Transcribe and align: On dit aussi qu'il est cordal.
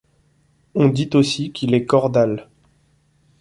On 0.73 0.89
dit 0.89 1.11
aussi 1.13 1.51
qu'il 1.51 1.75
est 1.75 1.85
cordal. 1.85 2.49